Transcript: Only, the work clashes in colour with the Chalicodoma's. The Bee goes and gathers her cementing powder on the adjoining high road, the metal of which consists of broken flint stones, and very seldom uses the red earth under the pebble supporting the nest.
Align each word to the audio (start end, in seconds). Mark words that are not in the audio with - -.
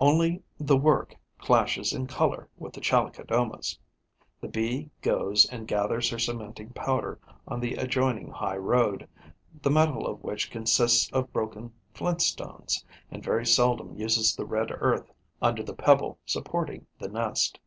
Only, 0.00 0.42
the 0.58 0.76
work 0.76 1.14
clashes 1.38 1.92
in 1.92 2.08
colour 2.08 2.48
with 2.58 2.72
the 2.72 2.80
Chalicodoma's. 2.80 3.78
The 4.40 4.48
Bee 4.48 4.90
goes 5.02 5.46
and 5.50 5.68
gathers 5.68 6.10
her 6.10 6.18
cementing 6.18 6.70
powder 6.70 7.20
on 7.46 7.60
the 7.60 7.74
adjoining 7.74 8.32
high 8.32 8.56
road, 8.56 9.08
the 9.62 9.70
metal 9.70 10.04
of 10.08 10.24
which 10.24 10.50
consists 10.50 11.08
of 11.12 11.32
broken 11.32 11.72
flint 11.94 12.22
stones, 12.22 12.84
and 13.12 13.22
very 13.22 13.46
seldom 13.46 13.94
uses 13.94 14.34
the 14.34 14.44
red 14.46 14.72
earth 14.72 15.12
under 15.40 15.62
the 15.62 15.76
pebble 15.76 16.18
supporting 16.26 16.88
the 16.98 17.06
nest. 17.08 17.60